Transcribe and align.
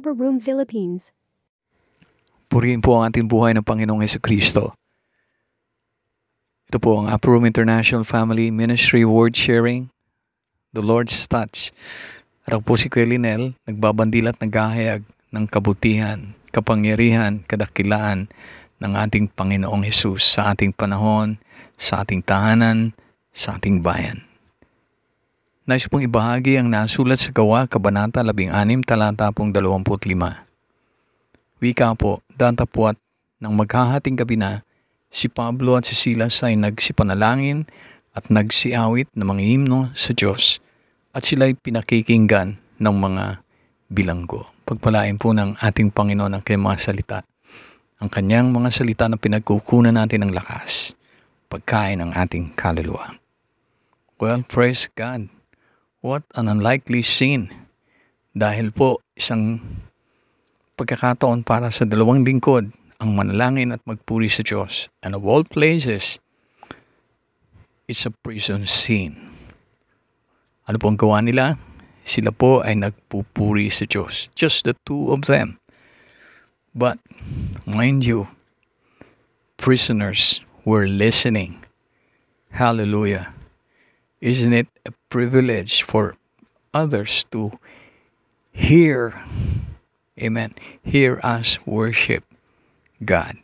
Upper 0.00 0.16
Room 0.16 0.40
Philippines. 0.40 1.12
Purihin 2.48 2.80
po 2.80 2.96
ang 2.96 3.12
ating 3.12 3.28
buhay 3.28 3.52
ng 3.52 3.60
Panginoong 3.60 4.00
Heso 4.00 4.16
Kristo. 4.16 4.72
Ito 6.72 6.80
po 6.80 7.04
ang 7.04 7.12
Upper 7.12 7.36
Room 7.36 7.44
International 7.44 8.00
Family 8.08 8.48
Ministry 8.48 9.04
Word 9.04 9.36
Sharing, 9.36 9.92
The 10.72 10.80
Lord's 10.80 11.12
Touch. 11.28 11.68
At 12.48 12.56
ako 12.56 12.62
po 12.64 12.72
si 12.80 12.88
Kuya 12.88 13.12
Linel, 13.12 13.60
nagbabandil 13.68 14.32
at 14.32 14.40
naghahayag 14.40 15.04
ng 15.36 15.44
kabutihan, 15.52 16.32
kapangyarihan, 16.48 17.44
kadakilaan 17.44 18.32
ng 18.80 18.92
ating 18.96 19.28
Panginoong 19.36 19.84
Hesus 19.84 20.24
sa 20.24 20.56
ating 20.56 20.72
panahon, 20.72 21.36
sa 21.76 22.00
ating 22.08 22.24
tahanan, 22.24 22.96
sa 23.36 23.60
ating 23.60 23.84
bayan. 23.84 24.29
Nais 25.70 25.86
pong 25.86 26.02
ibahagi 26.02 26.58
ang 26.58 26.66
nasulat 26.66 27.22
sa 27.22 27.30
gawa, 27.30 27.62
Kabanata 27.62 28.26
16, 28.26 28.82
talata 28.82 29.30
pong 29.30 29.54
25. 29.54 30.02
Wika 31.62 31.94
po, 31.94 32.26
dantapuat 32.34 32.98
ng 33.38 33.54
maghahating 33.54 34.18
gabi 34.18 34.34
na, 34.34 34.66
si 35.14 35.30
Pablo 35.30 35.78
at 35.78 35.86
si 35.86 35.94
Silas 35.94 36.42
ay 36.42 36.58
nagsipanalangin 36.58 37.70
at 38.18 38.26
nagsiawit 38.26 39.14
ng 39.14 39.22
mga 39.22 39.42
himno 39.46 39.94
sa 39.94 40.10
Diyos 40.10 40.58
at 41.14 41.22
sila'y 41.22 41.54
pinakikinggan 41.54 42.58
ng 42.82 42.96
mga 42.98 43.38
bilanggo. 43.94 44.50
Pagpalain 44.66 45.22
po 45.22 45.30
ng 45.30 45.54
ating 45.54 45.94
Panginoon 45.94 46.34
ang 46.34 46.42
kanyang 46.42 46.66
mga 46.66 46.78
salita. 46.82 47.22
Ang 48.02 48.10
kanyang 48.10 48.50
mga 48.50 48.74
salita 48.74 49.06
na 49.06 49.14
pinagkukunan 49.14 49.94
natin 49.94 50.26
ng 50.26 50.34
lakas, 50.34 50.98
pagkain 51.46 52.02
ng 52.02 52.10
ating 52.10 52.58
kaluluwa. 52.58 53.22
Well, 54.18 54.42
praise 54.42 54.90
God. 54.98 55.30
What 56.00 56.24
an 56.32 56.48
unlikely 56.48 57.04
scene. 57.04 57.52
Dahil 58.32 58.72
po 58.72 59.04
isang 59.12 59.60
pagkakataon 60.80 61.44
para 61.44 61.68
sa 61.68 61.84
dalawang 61.84 62.24
lingkod 62.24 62.72
ang 62.96 63.10
manalangin 63.12 63.76
at 63.76 63.84
magpuri 63.84 64.32
sa 64.32 64.40
Diyos. 64.40 64.88
And 65.04 65.12
of 65.12 65.28
all 65.28 65.44
places, 65.44 66.16
it's 67.84 68.08
a 68.08 68.16
prison 68.24 68.64
scene. 68.64 69.28
Ano 70.64 70.80
po 70.80 70.88
ang 70.88 70.96
gawa 70.96 71.20
nila? 71.20 71.60
Sila 72.08 72.32
po 72.32 72.64
ay 72.64 72.80
nagpupuri 72.80 73.68
sa 73.68 73.84
Diyos. 73.84 74.32
Just 74.32 74.64
the 74.64 74.72
two 74.88 75.12
of 75.12 75.28
them. 75.28 75.60
But, 76.72 76.96
mind 77.68 78.08
you, 78.08 78.32
prisoners 79.60 80.40
were 80.64 80.88
listening. 80.88 81.60
Hallelujah. 82.56 83.36
Isn't 84.24 84.56
it 84.56 84.72
a 84.88 84.96
privilege 85.10 85.82
for 85.82 86.14
others 86.70 87.26
to 87.34 87.50
hear, 88.54 89.18
amen, 90.14 90.54
hear 90.86 91.18
us 91.20 91.58
worship 91.66 92.22
God? 93.02 93.36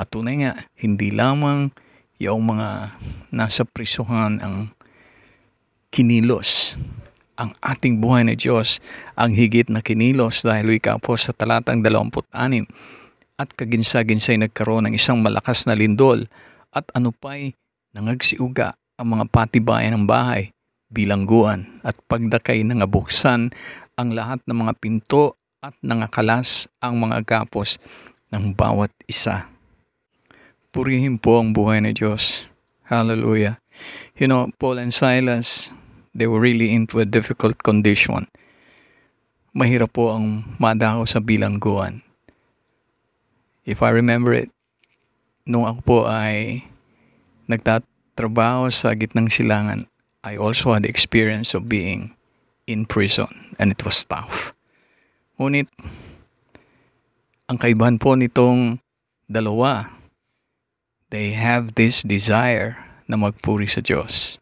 At 0.00 0.08
tunay 0.08 0.40
nga, 0.40 0.64
hindi 0.80 1.12
lamang 1.12 1.76
yung 2.16 2.48
mga 2.48 2.96
nasa 3.28 3.68
prisuhan 3.68 4.40
ang 4.40 4.72
kinilos. 5.92 6.80
Ang 7.36 7.52
ating 7.60 8.00
buhay 8.00 8.24
na 8.24 8.32
Diyos 8.32 8.80
ang 9.16 9.36
higit 9.36 9.68
na 9.68 9.84
kinilos 9.84 10.40
dahil 10.40 10.80
ika 10.80 10.96
po 10.96 11.20
sa 11.20 11.36
talatang 11.36 11.84
26 11.84 12.32
at 13.40 13.48
kaginsa-ginsay 13.56 14.36
nagkaroon 14.36 14.88
ng 14.88 14.94
isang 14.96 15.24
malakas 15.24 15.64
na 15.64 15.72
lindol 15.72 16.28
at 16.72 16.84
ano 16.92 17.08
pa'y 17.12 17.56
nangagsiuga 17.96 18.76
ang 19.00 19.16
mga 19.16 19.24
patibayan 19.32 19.96
ng 19.96 20.04
bahay, 20.04 20.52
bilangguan 20.90 21.80
at 21.86 21.94
pagdakay 22.10 22.66
na 22.66 22.84
buksan 22.84 23.54
ang 23.94 24.08
lahat 24.12 24.42
ng 24.44 24.66
mga 24.66 24.74
pinto 24.82 25.38
at 25.62 25.76
nangakalas 25.84 26.66
ang 26.82 26.98
mga 26.98 27.22
gapos 27.22 27.78
ng 28.34 28.54
bawat 28.54 28.90
isa. 29.06 29.46
Purihin 30.70 31.18
po 31.18 31.42
ang 31.42 31.50
buhay 31.50 31.82
ng 31.82 31.94
Diyos. 31.94 32.46
Hallelujah. 32.86 33.58
You 34.14 34.30
know, 34.30 34.50
Paul 34.58 34.78
and 34.78 34.94
Silas, 34.94 35.74
they 36.14 36.30
were 36.30 36.38
really 36.38 36.70
into 36.70 37.02
a 37.02 37.06
difficult 37.06 37.62
condition. 37.66 38.30
Mahirap 39.50 39.98
po 39.98 40.14
ang 40.14 40.46
madako 40.62 41.10
sa 41.10 41.18
bilangguan. 41.18 42.06
If 43.66 43.82
I 43.82 43.90
remember 43.90 44.30
it, 44.30 44.54
nung 45.42 45.66
ako 45.66 45.80
po 45.82 45.98
ay 46.06 46.62
nagtat 47.50 47.82
trabaho 48.14 48.70
sa 48.70 48.94
gitnang 48.94 49.26
silangan, 49.26 49.89
I 50.22 50.36
also 50.36 50.72
had 50.72 50.84
experience 50.84 51.54
of 51.54 51.68
being 51.68 52.14
in 52.66 52.84
prison 52.84 53.56
and 53.58 53.72
it 53.72 53.84
was 53.84 54.04
tough. 54.04 54.52
Ngunit, 55.40 55.68
ang 57.48 57.56
kaibahan 57.56 57.96
po 57.96 58.12
nitong 58.12 58.84
dalawa, 59.24 59.88
they 61.08 61.32
have 61.32 61.74
this 61.74 62.04
desire 62.04 62.76
na 63.08 63.16
magpuri 63.16 63.64
sa 63.64 63.80
Diyos. 63.80 64.36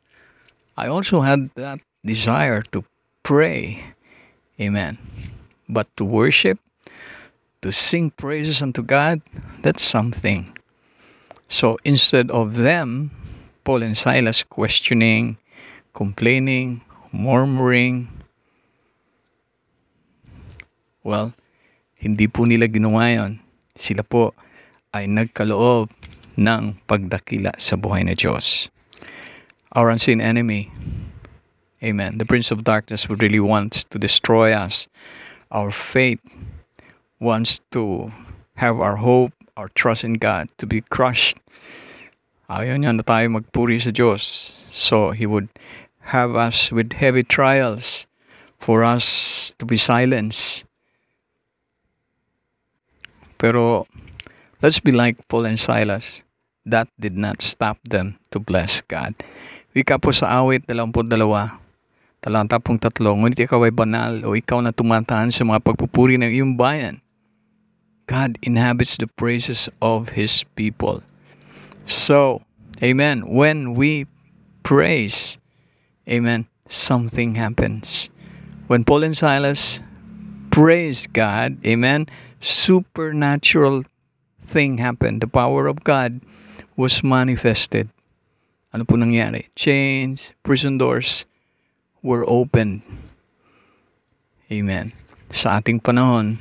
I 0.75 0.91
also 0.91 1.23
had 1.23 1.55
that 1.55 1.79
desire 2.03 2.63
to 2.75 2.83
pray. 3.23 3.95
Amen. 4.59 4.99
But 5.71 5.87
to 5.97 6.05
worship, 6.05 6.59
to 7.63 7.71
sing 7.71 8.11
praises 8.11 8.63
unto 8.63 8.83
God, 8.83 9.23
that's 9.63 9.83
something. 9.83 10.51
So 11.49 11.79
instead 11.87 12.31
of 12.31 12.59
them 12.59 13.15
Paul 13.65 13.83
and 13.83 13.97
Silas 13.97 14.43
questioning, 14.43 15.39
complaining, 15.95 16.83
murmuring. 17.13 18.09
Well, 21.03 21.33
hindi 21.97 22.29
po 22.29 22.45
nila 22.45 22.69
ginawa 22.69 23.11
yun. 23.11 23.33
Sila 23.75 24.03
po 24.03 24.35
ay 24.93 25.07
nagkaloob 25.09 25.91
ng 26.39 26.79
pagdakila 26.87 27.59
sa 27.59 27.75
buhay 27.75 28.07
na 28.07 28.15
Diyos. 28.15 28.71
Our 29.75 29.91
unseen 29.91 30.23
enemy, 30.23 30.71
amen, 31.83 32.19
the 32.19 32.27
prince 32.27 32.51
of 32.51 32.65
darkness 32.65 33.09
would 33.09 33.23
really 33.23 33.43
want 33.43 33.73
to 33.91 33.97
destroy 33.99 34.55
us. 34.55 34.87
Our 35.51 35.71
faith 35.71 36.23
wants 37.19 37.61
to 37.75 38.13
have 38.63 38.79
our 38.79 39.03
hope, 39.03 39.35
our 39.57 39.69
trust 39.75 40.05
in 40.05 40.23
God 40.23 40.49
to 40.59 40.67
be 40.67 40.81
crushed 40.81 41.39
Ayaw 42.49 42.81
niya 42.81 42.97
na 42.97 43.05
tayo 43.05 43.29
magpuri 43.29 43.77
sa 43.77 43.93
Diyos. 43.93 44.25
So, 44.73 45.13
He 45.13 45.29
would 45.29 45.53
have 46.17 46.33
us 46.33 46.73
with 46.73 46.97
heavy 46.97 47.21
trials 47.21 48.09
for 48.57 48.81
us 48.81 49.05
to 49.61 49.69
be 49.69 49.77
silenced. 49.77 50.65
Pero, 53.37 53.85
let's 54.65 54.81
be 54.81 54.97
like 54.97 55.21
Paul 55.29 55.45
and 55.45 55.61
Silas. 55.61 56.25
That 56.65 56.89
did 56.97 57.21
not 57.21 57.45
stop 57.45 57.77
them 57.85 58.17
to 58.33 58.41
bless 58.41 58.81
God. 58.81 59.13
Wika 59.77 60.01
po 60.01 60.17
sa 60.17 60.41
awit 60.41 60.65
22, 60.65 61.05
talanta 62.25 62.57
pong 62.59 62.81
tatlo, 62.81 63.13
ngunit 63.13 63.45
ikaw 63.45 63.63
ay 63.69 63.73
banal 63.73 64.25
o 64.25 64.33
ikaw 64.33 64.65
na 64.65 64.73
tumataan 64.73 65.29
sa 65.29 65.45
mga 65.45 65.61
pagpupuri 65.61 66.17
ng 66.17 66.33
iyong 66.33 66.57
bayan. 66.57 67.05
God 68.09 68.41
inhabits 68.41 68.97
the 68.97 69.07
praises 69.07 69.69
of 69.85 70.17
His 70.17 70.49
people. 70.57 71.05
So, 71.89 72.45
amen, 72.85 73.25
when 73.25 73.73
we 73.73 74.05
praise, 74.63 75.41
amen, 76.05 76.45
something 76.69 77.41
happens. 77.41 78.13
When 78.69 78.85
Paul 78.85 79.09
and 79.09 79.17
Silas 79.17 79.81
praised 80.53 81.17
God, 81.17 81.57
amen, 81.65 82.13
supernatural 82.41 83.89
thing 84.45 84.77
happened. 84.77 85.25
The 85.25 85.33
power 85.33 85.67
of 85.67 85.81
God 85.81 86.21
was 86.77 87.01
manifested. 87.01 87.89
Ano 88.77 88.85
po 88.85 89.01
nangyari? 89.01 89.49
Chains, 89.57 90.37
prison 90.45 90.77
doors 90.77 91.25
were 92.05 92.29
opened. 92.29 92.85
Amen. 94.53 94.93
Sa 95.33 95.57
ating 95.57 95.81
panahon, 95.81 96.37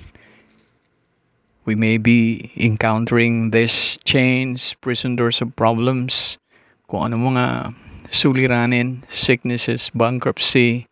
We 1.67 1.75
may 1.75 1.99
be 1.99 2.47
encountering 2.55 3.51
these 3.51 3.99
chains, 4.07 4.71
prison 4.79 5.19
doors 5.19 5.43
of 5.43 5.51
problems, 5.59 6.39
kung 6.87 7.11
ano 7.11 7.19
mga 7.19 7.75
suliranin, 8.07 9.03
sicknesses, 9.11 9.91
bankruptcy, 9.91 10.87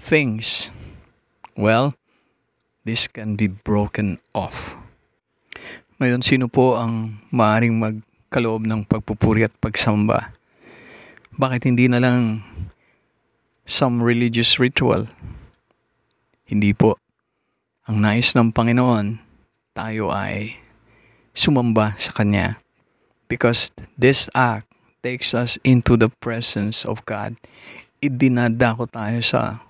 things. 0.00 0.72
Well, 1.60 1.92
this 2.88 3.04
can 3.04 3.36
be 3.36 3.52
broken 3.52 4.16
off. 4.32 4.80
Ngayon, 6.00 6.24
sino 6.24 6.48
po 6.48 6.80
ang 6.80 7.20
maaaring 7.28 7.76
magkaloob 7.76 8.64
ng 8.64 8.88
pagpupuri 8.88 9.44
at 9.44 9.52
pagsamba? 9.60 10.32
Bakit 11.36 11.68
hindi 11.68 11.84
na 11.84 12.00
lang 12.00 12.48
some 13.68 14.00
religious 14.00 14.56
ritual? 14.56 15.12
Hindi 16.48 16.72
po. 16.72 16.96
Ang 17.84 18.00
nais 18.00 18.32
ng 18.32 18.56
Panginoon 18.56 19.29
tayo 19.74 20.10
ay 20.10 20.58
sumamba 21.34 21.94
sa 21.96 22.10
Kanya. 22.12 22.58
Because 23.30 23.70
this 23.94 24.26
act 24.34 24.66
takes 25.02 25.32
us 25.32 25.56
into 25.62 25.96
the 25.96 26.10
presence 26.20 26.84
of 26.84 27.04
God. 27.06 27.38
Idinadako 28.02 28.90
tayo 28.90 29.22
sa 29.22 29.62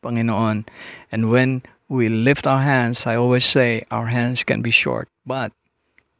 Panginoon. 0.00 0.64
And 1.10 1.30
when 1.30 1.66
we 1.88 2.08
lift 2.08 2.46
our 2.46 2.62
hands, 2.62 3.06
I 3.06 3.16
always 3.16 3.44
say 3.44 3.82
our 3.90 4.12
hands 4.12 4.44
can 4.44 4.62
be 4.62 4.70
short, 4.70 5.08
but 5.26 5.52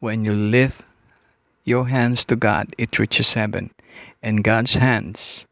when 0.00 0.24
you 0.24 0.32
lift 0.32 0.82
your 1.64 1.88
hands 1.88 2.24
to 2.32 2.36
God, 2.36 2.72
it 2.78 2.98
reaches 2.98 3.34
heaven. 3.34 3.70
And 4.22 4.42
God's 4.42 4.80
hands 4.80 5.46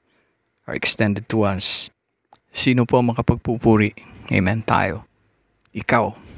are 0.67 0.75
extended 0.75 1.29
to 1.31 1.45
us. 1.45 1.91
Sino 2.51 2.89
po 2.89 3.05
makapagpupuri? 3.05 3.93
Amen 4.33 4.65
tayo. 4.65 5.05
Ikaw. 5.77 6.36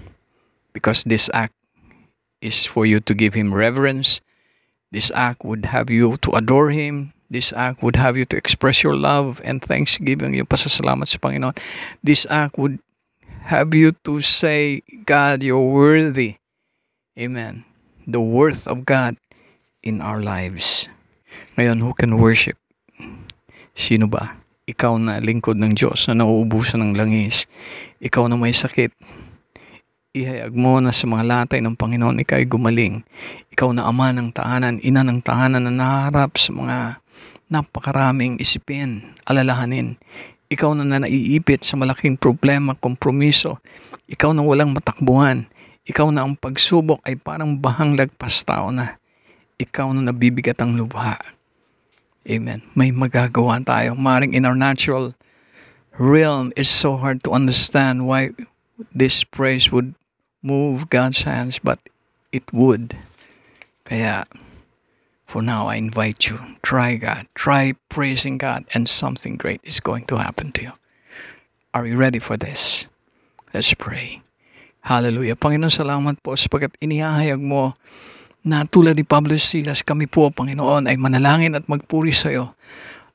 Because 0.78 1.02
this 1.02 1.26
act 1.34 1.58
is 2.38 2.62
for 2.62 2.86
you 2.86 3.02
to 3.02 3.18
give 3.18 3.34
Him 3.34 3.50
reverence. 3.50 4.22
This 4.94 5.10
act 5.10 5.42
would 5.42 5.74
have 5.74 5.90
you 5.90 6.14
to 6.22 6.38
adore 6.38 6.70
Him. 6.70 7.10
This 7.26 7.50
act 7.50 7.82
would 7.82 7.98
have 7.98 8.14
you 8.14 8.22
to 8.30 8.38
express 8.38 8.86
your 8.86 8.94
love 8.94 9.42
and 9.42 9.58
thanksgiving, 9.58 10.38
yung 10.38 10.46
pasasalamat 10.46 11.10
sa 11.10 11.18
Panginoon. 11.18 11.58
This 11.98 12.30
act 12.30 12.62
would 12.62 12.78
have 13.50 13.74
you 13.74 13.98
to 14.06 14.22
say, 14.22 14.86
God, 15.02 15.42
you're 15.42 15.58
worthy. 15.58 16.38
Amen. 17.18 17.66
The 18.06 18.22
worth 18.22 18.70
of 18.70 18.86
God 18.86 19.18
in 19.82 19.98
our 19.98 20.22
lives. 20.22 20.86
Ngayon, 21.58 21.82
who 21.82 21.90
can 21.90 22.22
worship? 22.22 22.54
Sino 23.74 24.06
ba? 24.06 24.38
Ikaw 24.70 24.94
na 25.02 25.18
lingkod 25.18 25.58
ng 25.58 25.74
Diyos 25.74 26.06
na 26.06 26.22
nauubusan 26.22 26.80
ng 26.80 26.92
langis. 26.94 27.50
Ikaw 27.98 28.30
na 28.30 28.38
may 28.38 28.54
sakit. 28.54 28.94
Ihayag 30.18 30.50
mo 30.50 30.82
na 30.82 30.90
sa 30.90 31.06
mga 31.06 31.22
latay 31.22 31.62
ng 31.62 31.78
Panginoon, 31.78 32.18
ikaw 32.26 32.42
ay 32.42 32.50
gumaling. 32.50 33.06
Ikaw 33.54 33.70
na 33.70 33.86
ama 33.86 34.10
ng 34.10 34.34
tahanan, 34.34 34.82
ina 34.82 35.06
ng 35.06 35.22
tahanan 35.22 35.62
na 35.62 35.70
naharap 35.70 36.34
sa 36.34 36.50
mga 36.50 36.98
napakaraming 37.46 38.34
isipin, 38.42 39.14
alalahanin. 39.22 39.94
Ikaw 40.50 40.74
na 40.74 40.82
na 40.82 41.06
naiipit 41.06 41.62
sa 41.62 41.78
malaking 41.78 42.18
problema, 42.18 42.74
kompromiso. 42.74 43.62
Ikaw 44.10 44.34
na 44.34 44.42
walang 44.42 44.74
matakbuhan. 44.74 45.46
Ikaw 45.86 46.10
na 46.10 46.26
ang 46.26 46.34
pagsubok 46.34 46.98
ay 47.06 47.14
parang 47.14 47.54
bahang 47.54 47.94
lagpas 47.94 48.42
tao 48.42 48.74
na. 48.74 48.98
Ikaw 49.54 49.94
na 49.94 50.10
nabibigat 50.10 50.58
ang 50.58 50.74
lubha. 50.74 51.14
Amen. 52.26 52.66
May 52.74 52.90
magagawa 52.90 53.62
tayo. 53.62 53.94
Maring 53.94 54.34
in 54.34 54.42
our 54.42 54.58
natural 54.58 55.14
realm 55.94 56.50
is 56.58 56.66
so 56.66 56.98
hard 56.98 57.22
to 57.22 57.30
understand 57.30 58.10
why 58.10 58.34
this 58.90 59.22
praise 59.22 59.70
would 59.70 59.94
move 60.42 60.90
God's 60.90 61.22
hands, 61.22 61.58
but 61.58 61.78
it 62.32 62.44
would. 62.52 62.96
Kaya, 63.84 64.26
for 65.24 65.42
now, 65.42 65.68
I 65.68 65.76
invite 65.76 66.28
you, 66.28 66.58
try 66.62 66.96
God, 66.96 67.26
try 67.34 67.74
praising 67.88 68.38
God, 68.38 68.64
and 68.72 68.88
something 68.88 69.36
great 69.36 69.60
is 69.64 69.80
going 69.80 70.06
to 70.12 70.20
happen 70.20 70.52
to 70.58 70.72
you. 70.72 70.74
Are 71.74 71.86
you 71.86 71.96
ready 71.96 72.18
for 72.18 72.36
this? 72.36 72.88
Let's 73.52 73.72
pray. 73.74 74.20
Hallelujah. 74.84 75.36
Panginoon, 75.36 75.72
salamat 75.72 76.20
po 76.24 76.32
sapagat 76.32 76.76
inihahayag 76.80 77.40
mo 77.40 77.76
na 78.46 78.64
tulad 78.64 78.96
ni 78.96 79.04
Pablo 79.04 79.36
Silas, 79.36 79.84
kami 79.84 80.08
po, 80.08 80.32
Panginoon, 80.32 80.88
ay 80.88 80.96
manalangin 80.96 81.58
at 81.58 81.68
magpuri 81.68 82.14
sa 82.14 82.32
iyo. 82.32 82.56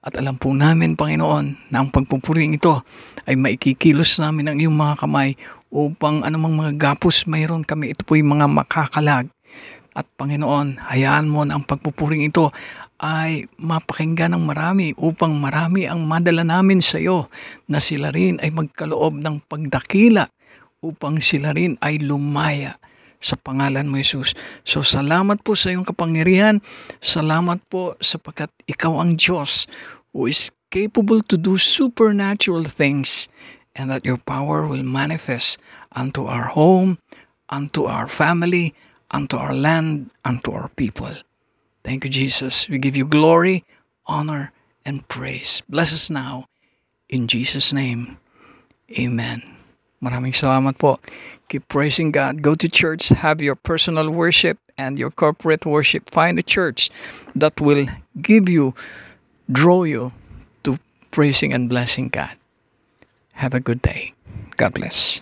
At 0.04 0.20
alam 0.20 0.36
po 0.36 0.52
namin, 0.52 1.00
Panginoon, 1.00 1.72
na 1.72 1.82
ang 1.82 1.90
pagpupuring 1.90 2.60
ito 2.60 2.84
ay 3.24 3.40
maikikilos 3.40 4.20
namin 4.20 4.52
ang 4.52 4.58
iyong 4.60 4.76
mga 4.76 5.08
kamay 5.08 5.40
upang 5.74 6.22
anumang 6.22 6.54
mga 6.54 6.78
gapos 6.78 7.26
mayroon 7.26 7.66
kami. 7.66 7.98
Ito 7.98 8.06
po 8.06 8.14
yung 8.14 8.38
mga 8.38 8.46
makakalag. 8.46 9.34
At 9.98 10.06
Panginoon, 10.18 10.78
hayaan 10.90 11.30
mo 11.30 11.42
na 11.46 11.58
ang 11.58 11.66
pagpupuring 11.66 12.26
ito 12.26 12.54
ay 13.02 13.50
mapakinggan 13.58 14.38
ng 14.38 14.44
marami 14.46 14.94
upang 14.96 15.34
marami 15.38 15.90
ang 15.90 16.06
madala 16.06 16.46
namin 16.46 16.80
sa 16.80 17.02
iyo 17.02 17.28
na 17.66 17.82
sila 17.82 18.14
rin 18.14 18.38
ay 18.40 18.54
magkaloob 18.54 19.18
ng 19.18 19.50
pagdakila 19.50 20.30
upang 20.86 21.22
sila 21.22 21.54
rin 21.54 21.78
ay 21.82 22.02
lumaya 22.02 22.78
sa 23.24 23.40
pangalan 23.40 23.88
mo, 23.88 23.98
Jesus. 23.98 24.36
So, 24.68 24.84
salamat 24.84 25.48
po 25.48 25.56
sa 25.56 25.72
iyong 25.72 25.88
kapangyarihan. 25.88 26.60
Salamat 27.00 27.64
po 27.72 27.96
sapagkat 28.04 28.52
ikaw 28.68 29.00
ang 29.00 29.16
Diyos 29.16 29.64
who 30.12 30.28
is 30.28 30.52
capable 30.68 31.24
to 31.24 31.40
do 31.40 31.56
supernatural 31.56 32.68
things 32.68 33.32
and 33.76 33.90
that 33.90 34.06
your 34.06 34.18
power 34.18 34.68
will 34.68 34.84
manifest 34.84 35.58
unto 35.92 36.26
our 36.26 36.54
home, 36.54 36.98
unto 37.50 37.86
our 37.86 38.08
family, 38.08 38.74
unto 39.12 39.38
our 39.38 39.54
land, 39.54 40.10
unto 40.26 40.52
our 40.52 40.70
people. 40.76 41.12
Thank 41.84 42.04
you, 42.06 42.10
Jesus. 42.10 42.70
We 42.70 42.78
give 42.78 42.96
you 42.96 43.06
glory, 43.06 43.66
honor, 44.06 44.52
and 44.86 45.08
praise. 45.08 45.62
Bless 45.70 45.94
us 45.94 46.10
now. 46.10 46.46
In 47.10 47.28
Jesus' 47.28 47.74
name, 47.74 48.18
Amen. 49.00 49.42
Maraming 50.04 50.36
salamat 50.36 50.78
po. 50.78 51.00
Keep 51.48 51.72
praising 51.72 52.12
God. 52.12 52.44
Go 52.44 52.54
to 52.60 52.68
church, 52.68 53.10
have 53.10 53.40
your 53.40 53.56
personal 53.56 54.12
worship 54.12 54.60
and 54.78 55.00
your 55.00 55.10
corporate 55.10 55.66
worship. 55.66 56.12
Find 56.12 56.38
a 56.38 56.46
church 56.46 56.92
that 57.34 57.62
will 57.62 57.88
give 58.20 58.50
you, 58.50 58.76
draw 59.48 59.88
you 59.88 60.12
to 60.68 60.78
praising 61.10 61.54
and 61.56 61.72
blessing 61.72 62.10
God. 62.12 62.36
Have 63.34 63.54
a 63.54 63.60
good 63.60 63.82
day. 63.82 64.14
God 64.58 64.74
bless. 64.74 65.22